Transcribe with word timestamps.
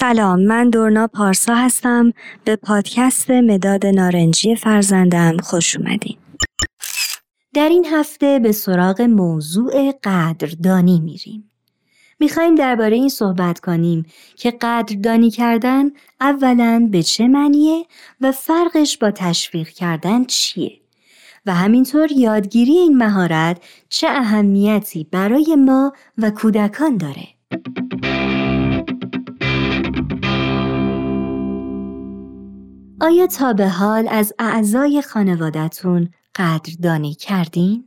سلام 0.00 0.40
من 0.40 0.70
دورنا 0.70 1.06
پارسا 1.06 1.54
هستم. 1.54 2.12
به 2.44 2.56
پادکست 2.56 3.30
مداد 3.30 3.86
نارنجی 3.86 4.56
فرزندم 4.56 5.36
خوش 5.36 5.76
اومدین. 5.76 6.16
در 7.54 7.68
این 7.68 7.86
هفته 7.92 8.38
به 8.38 8.52
سراغ 8.52 9.00
موضوع 9.00 9.92
قدردانی 10.04 11.00
میریم. 11.00 11.50
می‌خوایم 12.20 12.54
درباره 12.54 12.96
این 12.96 13.08
صحبت 13.08 13.60
کنیم 13.60 14.06
که 14.36 14.50
قدردانی 14.50 15.30
کردن 15.30 15.90
اولا 16.20 16.88
به 16.90 17.02
چه 17.02 17.28
معنیه 17.28 17.86
و 18.20 18.32
فرقش 18.32 18.98
با 18.98 19.10
تشویق 19.10 19.68
کردن 19.68 20.24
چیه؟ 20.24 20.80
و 21.46 21.54
همینطور 21.54 22.12
یادگیری 22.12 22.72
این 22.72 22.96
مهارت 22.96 23.62
چه 23.88 24.08
اهمیتی 24.08 25.04
برای 25.12 25.56
ما 25.56 25.92
و 26.18 26.30
کودکان 26.30 26.96
داره؟ 26.96 27.28
آیا 33.08 33.26
تا 33.26 33.52
به 33.52 33.68
حال 33.68 34.08
از 34.10 34.34
اعضای 34.38 35.02
خانوادتون 35.02 36.08
قدردانی 36.34 37.14
کردین؟ 37.14 37.84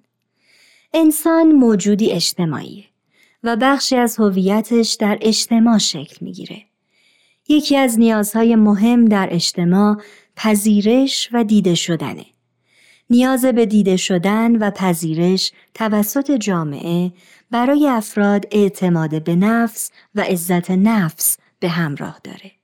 انسان 0.93 1.51
موجودی 1.51 2.11
اجتماعی 2.11 2.85
و 3.43 3.55
بخشی 3.55 3.95
از 3.95 4.17
هویتش 4.19 4.93
در 4.93 5.17
اجتماع 5.21 5.77
شکل 5.77 6.25
می‌گیره. 6.25 6.63
یکی 7.47 7.77
از 7.77 7.99
نیازهای 7.99 8.55
مهم 8.55 9.05
در 9.05 9.27
اجتماع 9.31 10.01
پذیرش 10.35 11.29
و 11.31 11.43
دیده 11.43 11.75
شدنه. 11.75 12.25
نیاز 13.09 13.45
به 13.45 13.65
دیده 13.65 13.97
شدن 13.97 14.55
و 14.55 14.71
پذیرش 14.71 15.51
توسط 15.73 16.31
جامعه 16.31 17.11
برای 17.51 17.87
افراد 17.87 18.45
اعتماد 18.51 19.23
به 19.23 19.35
نفس 19.35 19.91
و 20.15 20.21
عزت 20.21 20.71
نفس 20.71 21.37
به 21.59 21.69
همراه 21.69 22.19
داره. 22.23 22.60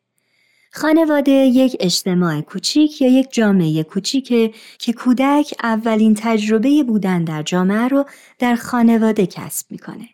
خانواده 0.78 1.32
یک 1.32 1.78
اجتماع 1.80 2.42
کوچیک 2.42 3.02
یا 3.02 3.10
یک 3.10 3.28
جامعه 3.32 3.84
کوچیکه 3.84 4.54
که 4.80 4.94
کودک 4.94 5.54
اولین 5.64 6.14
تجربه 6.14 6.84
بودن 6.84 7.24
در 7.24 7.44
جامعه 7.44 7.88
رو 7.88 8.06
در 8.40 8.56
خانواده 8.56 9.26
کسب 9.26 9.72
می‌کنه. 9.72 10.10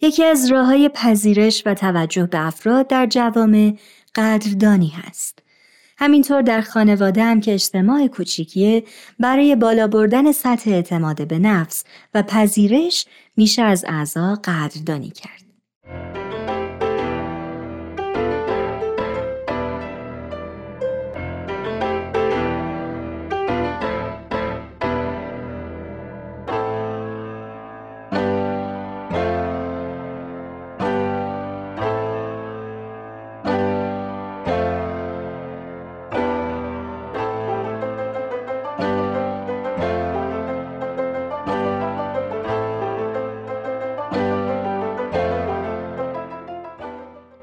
یکی 0.00 0.24
از 0.24 0.50
راه 0.50 0.66
های 0.66 0.88
پذیرش 0.88 1.62
و 1.66 1.74
توجه 1.74 2.26
به 2.26 2.46
افراد 2.46 2.88
در 2.88 3.06
جوامع 3.06 3.74
قدردانی 4.14 4.88
هست. 4.88 5.38
همینطور 5.98 6.42
در 6.42 6.60
خانواده 6.60 7.24
هم 7.24 7.40
که 7.40 7.54
اجتماع 7.54 8.06
کوچیکیه 8.06 8.84
برای 9.18 9.56
بالا 9.56 9.86
بردن 9.86 10.32
سطح 10.32 10.70
اعتماد 10.70 11.28
به 11.28 11.38
نفس 11.38 11.84
و 12.14 12.22
پذیرش 12.22 13.06
میشه 13.36 13.62
از 13.62 13.84
اعضا 13.88 14.34
قدردانی 14.44 15.10
کرد. 15.10 15.49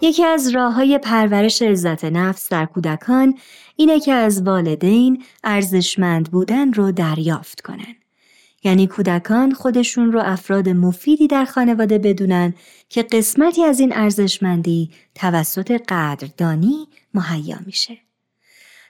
یکی 0.07 0.25
از 0.25 0.50
راه 0.50 0.73
های 0.73 0.97
پرورش 0.97 1.62
عزت 1.62 2.06
نفس 2.06 2.50
در 2.50 2.66
کودکان 2.66 3.38
اینه 3.75 4.00
که 4.00 4.13
از 4.13 4.41
والدین 4.41 5.23
ارزشمند 5.44 6.31
بودن 6.31 6.73
رو 6.73 6.91
دریافت 6.91 7.62
کنن. 7.62 7.95
یعنی 8.63 8.88
کودکان 8.88 9.53
خودشون 9.53 10.12
رو 10.12 10.22
افراد 10.25 10.69
مفیدی 10.69 11.28
در 11.28 11.46
خانواده 11.46 11.97
بدونن 11.97 12.53
که 12.90 13.03
قسمتی 13.03 13.63
از 13.63 13.79
این 13.79 13.94
ارزشمندی 13.96 14.91
توسط 15.16 15.81
قدردانی 15.88 16.88
مهیا 17.13 17.57
میشه. 17.66 17.97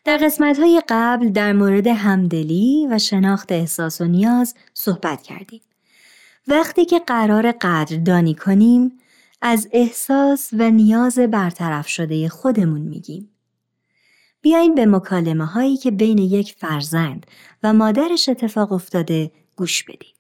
در 0.06 0.18
قسمت 0.18 0.60
های 0.60 0.82
قبل 0.90 1.30
در 1.30 1.54
مورد 1.54 1.88
همدلی 1.88 2.88
و 2.92 3.00
شناخت 3.00 3.52
احساس 3.52 4.02
و 4.02 4.06
نیاز 4.06 4.56
صحبت 4.74 5.22
کردیم. 5.22 5.62
وقتی 6.48 6.86
که 6.86 7.00
قرار 7.00 7.52
قدردانی 7.52 8.36
کنیم 8.36 9.00
از 9.42 9.68
احساس 9.72 10.50
و 10.54 10.70
نیاز 10.70 11.20
برطرف 11.20 11.88
شده 11.88 12.30
خودمون 12.30 12.82
میگیم. 12.82 13.30
بیاین 14.42 14.76
به 14.76 14.86
مکالمه 14.86 15.46
هایی 15.46 15.78
که 15.78 15.92
بین 15.92 16.18
یک 16.18 16.56
فرزند 16.58 17.26
و 17.64 17.74
مادرش 17.74 18.30
اتفاق 18.30 18.72
افتاده 18.72 19.32
گوش 19.56 19.84
بدیم. 19.84 20.17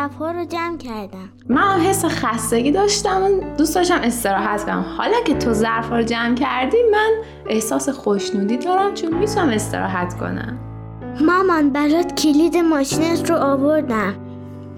ظرفها 0.00 0.30
رو 0.30 0.44
جمع 0.44 0.76
کردم. 0.76 1.28
من 1.48 1.80
حس 1.80 2.04
خستگی 2.04 2.70
داشتم 2.70 3.22
و 3.22 3.56
دوست 3.56 3.74
داشتم 3.74 4.00
استراحت 4.02 4.64
کنم. 4.64 4.84
حالا 4.98 5.20
که 5.24 5.34
تو 5.34 5.52
ظرفها 5.52 5.96
رو 5.96 6.02
جمع 6.02 6.34
کردی 6.34 6.76
من 6.92 7.10
احساس 7.46 7.88
خوشنودی 7.88 8.56
دارم 8.56 8.94
چون 8.94 9.14
می‌تونم 9.14 9.48
استراحت 9.48 10.18
کنم. 10.18 10.58
مامان 11.20 11.70
برات 11.70 12.14
کلید 12.20 12.56
ماشینت 12.56 13.30
رو 13.30 13.36
آوردم. 13.36 14.14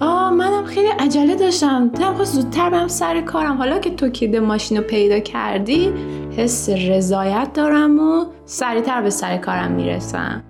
آه 0.00 0.31
منم 0.31 0.65
خیلی 0.65 0.88
عجله 0.88 1.34
داشتم. 1.34 1.88
دلم 1.88 2.25
زودتر 2.25 2.71
برم 2.71 2.88
سر 2.88 3.21
کارم. 3.21 3.56
حالا 3.56 3.78
که 3.78 3.91
تو 3.91 4.09
کلید 4.09 4.37
ماشین 4.37 4.78
رو 4.78 4.84
پیدا 4.84 5.19
کردی 5.19 5.93
حس 6.37 6.69
رضایت 6.69 7.53
دارم 7.53 7.99
و 7.99 8.25
سریعتر 8.44 9.03
به 9.03 9.11
سر 9.11 9.37
کارم 9.37 9.72
می‌رسم. 9.72 10.44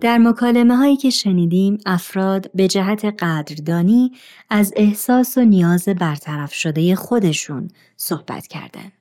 در 0.00 0.18
مکالمه 0.18 0.76
هایی 0.76 0.96
که 0.96 1.10
شنیدیم 1.10 1.78
افراد 1.86 2.50
به 2.54 2.68
جهت 2.68 3.04
قدردانی 3.04 4.12
از 4.50 4.72
احساس 4.76 5.38
و 5.38 5.44
نیاز 5.44 5.88
برطرف 5.88 6.54
شده 6.54 6.96
خودشون 6.96 7.68
صحبت 7.96 8.46
کردند. 8.46 8.92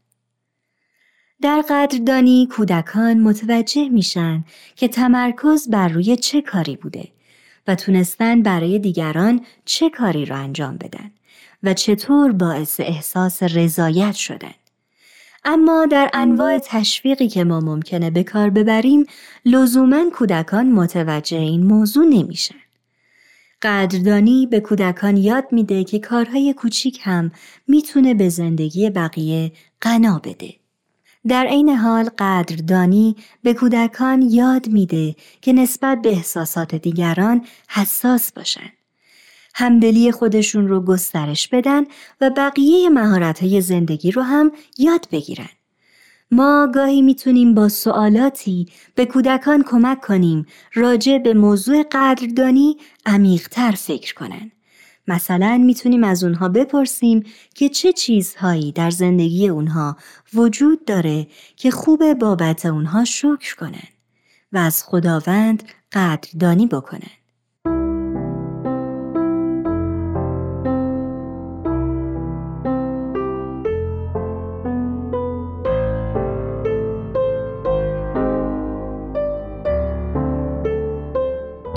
در 1.42 1.64
قدردانی 1.70 2.48
کودکان 2.52 3.20
متوجه 3.20 3.90
میشن 3.90 4.44
که 4.76 4.88
تمرکز 4.88 5.70
بر 5.70 5.88
روی 5.88 6.16
چه 6.16 6.42
کاری 6.42 6.76
بوده 6.76 7.08
و 7.68 7.76
تونستن 7.76 8.42
برای 8.42 8.80
دیگران 8.80 9.46
چه 9.66 9.90
کاری 9.90 10.26
را 10.26 10.36
انجام 10.36 10.78
بدن 10.78 11.12
و 11.64 11.74
چطور 11.74 12.32
باعث 12.32 12.80
احساس 12.80 13.44
رضایت 13.44 14.14
شدن. 14.14 14.54
اما 15.46 15.86
در 15.86 16.10
انواع 16.14 16.58
تشویقی 16.58 17.28
که 17.28 17.44
ما 17.44 17.60
ممکنه 17.60 18.10
به 18.10 18.24
کار 18.24 18.50
ببریم 18.50 19.06
لزوما 19.46 20.10
کودکان 20.14 20.72
متوجه 20.72 21.38
این 21.38 21.64
موضوع 21.64 22.06
نمیشن. 22.06 22.56
قدردانی 23.62 24.48
به 24.48 24.60
کودکان 24.60 25.18
یاد 25.18 25.48
میده 25.52 25.84
که 25.84 26.00
کارهای 26.00 26.54
کوچیک 26.54 27.00
هم 27.04 27.32
می‌تونه 27.68 28.14
به 28.14 28.30
زندگی 28.30 28.90
بقیه 28.90 29.52
غنا 29.82 30.22
بده. 30.24 30.54
در 31.28 31.46
عین 31.46 31.70
حال 31.70 32.10
قدردانی 32.20 33.16
به 33.44 33.54
کودکان 33.54 34.22
یاد 34.22 34.68
میده 34.68 35.16
که 35.42 35.54
نسبت 35.54 36.02
به 36.02 36.10
احساسات 36.10 36.76
دیگران 36.76 37.46
حساس 37.70 38.32
باشن. 38.32 38.70
همدلی 39.58 40.12
خودشون 40.12 40.68
رو 40.68 40.82
گسترش 40.82 41.48
بدن 41.48 41.84
و 42.22 42.30
بقیه 42.30 42.90
مهارت 42.90 43.60
زندگی 43.60 44.12
رو 44.12 44.22
هم 44.22 44.52
یاد 44.78 45.08
بگیرن. 45.12 45.50
ما 46.32 46.72
گاهی 46.74 47.02
می‌تونیم 47.02 47.54
با 47.54 47.70
سوالاتی 47.70 48.68
به 48.96 49.06
کودکان 49.06 49.64
کمک 49.64 50.02
کنیم 50.02 50.46
راجع 50.74 51.18
به 51.18 51.34
موضوع 51.34 51.84
قدردانی 51.92 52.78
عمیقتر 53.06 53.72
فکر 53.72 54.14
کنن. 54.14 54.52
مثلا 55.08 55.58
می‌تونیم 55.66 56.04
از 56.04 56.24
اونها 56.24 56.50
بپرسیم 56.50 57.24
که 57.56 57.70
چه 57.70 57.94
چیزهایی 57.94 58.72
در 58.72 58.90
زندگی 58.90 59.48
اونها 59.48 59.98
وجود 60.34 60.86
داره 60.86 61.28
که 61.56 61.72
خوب 61.72 62.14
بابت 62.14 62.66
اونها 62.66 63.06
شکر 63.06 63.56
کنن 63.56 63.88
و 64.52 64.58
از 64.58 64.84
خداوند 64.84 65.64
قدردانی 65.92 66.68
بکنن. 66.68 67.25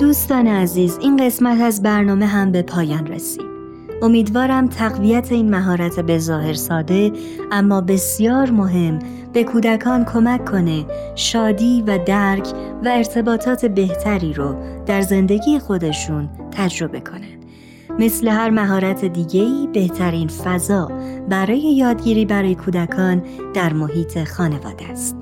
دوستان 0.09 0.47
عزیز 0.47 0.97
این 1.01 1.17
قسمت 1.17 1.61
از 1.61 1.83
برنامه 1.83 2.25
هم 2.25 2.51
به 2.51 2.61
پایان 2.61 3.07
رسید. 3.07 3.45
امیدوارم 4.01 4.67
تقویت 4.67 5.31
این 5.31 5.49
مهارت 5.49 5.99
به 5.99 6.17
ظاهر 6.17 6.53
ساده 6.53 7.11
اما 7.51 7.81
بسیار 7.81 8.51
مهم 8.51 8.99
به 9.33 9.43
کودکان 9.43 10.05
کمک 10.05 10.45
کنه 10.45 10.85
شادی 11.15 11.83
و 11.87 11.99
درک 12.05 12.47
و 12.85 12.87
ارتباطات 12.87 13.65
بهتری 13.65 14.33
رو 14.33 14.55
در 14.85 15.01
زندگی 15.01 15.59
خودشون 15.59 16.29
تجربه 16.51 16.99
کنند. 16.99 17.45
مثل 17.99 18.27
هر 18.27 18.49
مهارت 18.49 19.05
دیگهی 19.05 19.67
بهترین 19.73 20.27
فضا 20.27 20.91
برای 21.29 21.59
یادگیری 21.59 22.25
برای 22.25 22.55
کودکان 22.55 23.23
در 23.53 23.73
محیط 23.73 24.23
خانواده 24.23 24.85
است. 24.91 25.18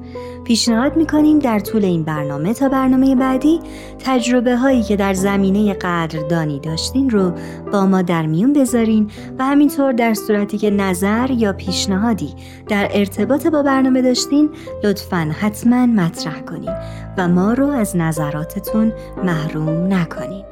پیشنهاد 0.47 0.97
می‌کنیم 0.97 1.39
در 1.39 1.59
طول 1.59 1.85
این 1.85 2.03
برنامه 2.03 2.53
تا 2.53 2.69
برنامه 2.69 3.15
بعدی 3.15 3.59
تجربه 3.99 4.57
هایی 4.57 4.83
که 4.83 4.95
در 4.95 5.13
زمینه 5.13 5.73
قدردانی 5.73 6.59
داشتین 6.59 7.09
رو 7.09 7.31
با 7.71 7.85
ما 7.85 8.01
در 8.01 8.25
میون 8.25 8.53
بذارین 8.53 9.11
و 9.39 9.45
همینطور 9.45 9.91
در 9.91 10.13
صورتی 10.13 10.57
که 10.57 10.69
نظر 10.69 11.31
یا 11.31 11.53
پیشنهادی 11.53 12.33
در 12.67 12.89
ارتباط 12.93 13.47
با 13.47 13.63
برنامه 13.63 14.01
داشتین 14.01 14.49
لطفا 14.83 15.31
حتما 15.39 15.85
مطرح 15.85 16.41
کنین 16.41 16.73
و 17.17 17.27
ما 17.27 17.53
رو 17.53 17.67
از 17.67 17.95
نظراتتون 17.95 18.93
محروم 19.23 19.93
نکنین. 19.93 20.45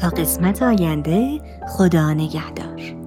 تا 0.00 0.08
قسمت 0.08 0.62
آینده 0.62 1.40
خدا 1.68 2.12
نگهدار. 2.12 3.01